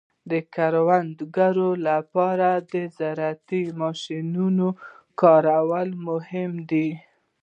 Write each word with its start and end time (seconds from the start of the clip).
د 0.31 0.33
کروندګرو 0.55 1.69
لپاره 1.87 2.49
د 2.73 2.73
زراعتي 2.97 3.63
ماشینونو 3.81 4.67
کارول 5.21 5.89
مهم 6.07 6.51
دي. 6.71 6.89